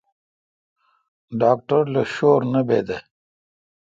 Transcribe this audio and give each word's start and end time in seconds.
ڈاکٹر 1.39 1.79
لو 1.93 2.01
شور 2.15 2.41
نہ 2.51 2.61
بیدہ۔ 2.67 2.97